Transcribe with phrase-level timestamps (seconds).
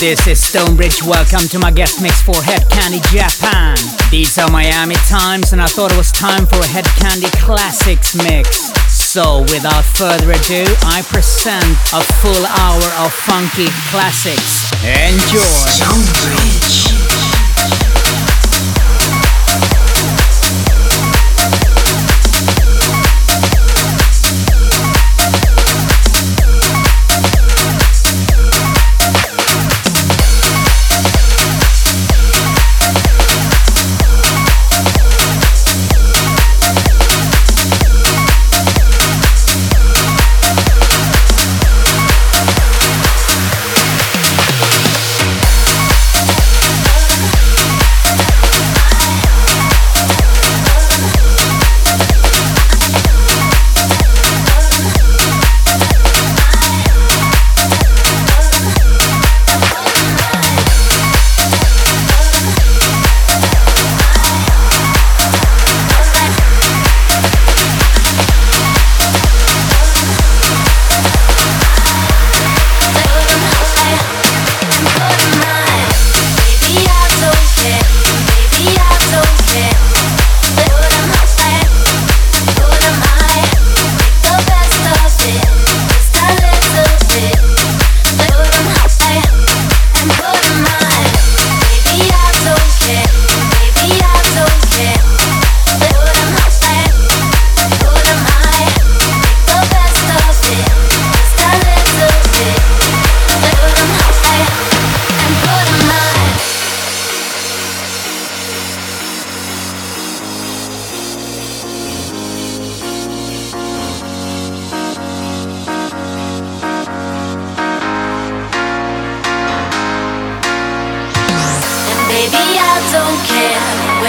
[0.00, 1.02] This is Stonebridge.
[1.02, 3.76] Welcome to my guest mix for Hed Kandi Japan.
[4.10, 8.14] These are Miami times, and I thought it was time for a Hed Kandi Classics
[8.16, 8.72] mix.
[8.88, 14.72] So, without further ado, I present a full hour of funky classics.
[14.82, 15.44] Enjoy!
[15.68, 16.89] Stonebridge.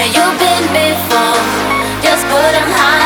[0.02, 1.38] where you've been before.
[2.02, 3.01] Just put them high.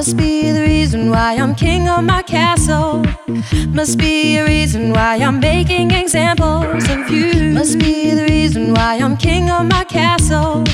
[0.00, 3.04] Must be the reason why I'm king of my castle.
[3.68, 7.52] Must be a reason why I'm making examples of you.
[7.52, 10.64] Must be the reason why I'm king of my castle.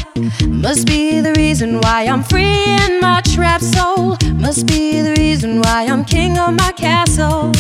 [0.47, 4.17] Must be the reason why I'm free in my trap soul.
[4.35, 7.51] Must be the reason why I'm king of my castle.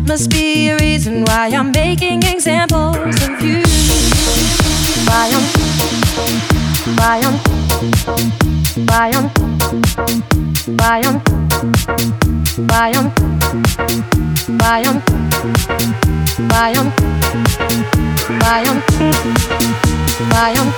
[0.00, 3.62] Must be a reason why I'm making examples of you.
[5.08, 5.46] Why I'm,
[6.98, 8.57] why I'm.
[8.86, 9.30] Bayern,
[10.76, 11.20] Bayern,
[12.66, 13.12] Bayern, Bayern,
[14.58, 15.02] Bayern,
[16.48, 16.92] Bayern,
[18.38, 18.82] Bayern,
[20.30, 20.68] Bayern,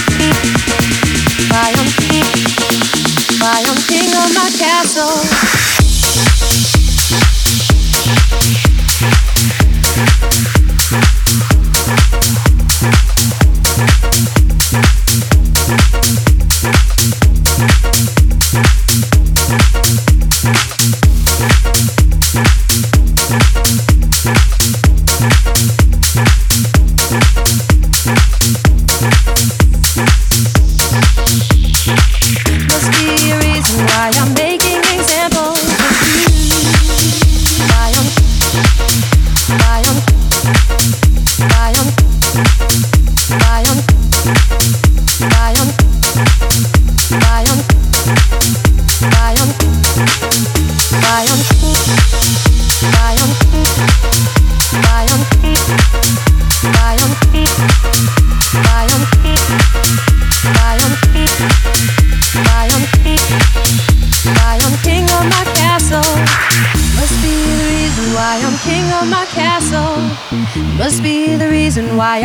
[1.50, 1.88] Bayern,
[3.40, 5.26] Bayern, King of my castle.
[9.96, 11.25] Thank you.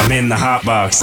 [0.00, 1.00] I'm in the hot box.